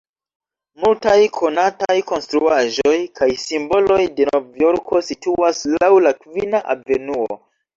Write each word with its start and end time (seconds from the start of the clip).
Multaj 0.83 1.17
konataj 1.39 1.93
konstruaĵoj 2.13 2.95
kaj 3.19 3.29
simboloj 3.43 4.01
de 4.17 4.27
Novjorko 4.31 5.05
situas 5.11 5.63
laŭ 5.77 5.93
la 6.09 6.17
Kvina 6.25 6.67
Avenuo. 6.77 7.43